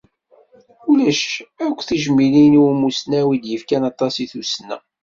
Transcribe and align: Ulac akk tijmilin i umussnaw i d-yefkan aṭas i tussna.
Ulac 0.91 1.23
akk 1.65 1.79
tijmilin 1.87 2.53
i 2.59 2.61
umussnaw 2.69 3.27
i 3.35 3.37
d-yefkan 3.43 3.83
aṭas 3.91 4.15
i 4.23 4.25
tussna. 4.31 4.77